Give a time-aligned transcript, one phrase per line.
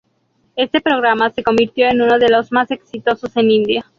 [0.55, 3.85] Este programa se convirtió en uno de las más exitosos en India.